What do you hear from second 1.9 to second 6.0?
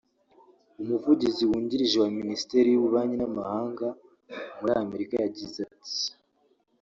wa Ministeri y’ububanyi n’amahanga muri Amerika yagize ait